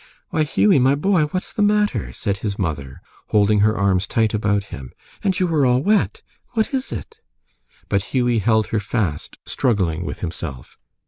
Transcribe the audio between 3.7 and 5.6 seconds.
arms tight about him. "And you